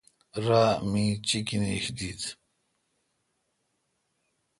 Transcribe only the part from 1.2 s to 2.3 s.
چیکینیش دیت۔